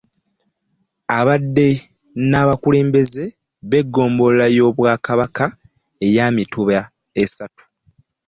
[1.17, 1.69] Abadde
[2.29, 3.23] n'abakulembeze
[3.69, 5.45] b'eggombolola y'Obwakabaka
[6.07, 6.79] eya Mituba
[7.23, 7.63] esatu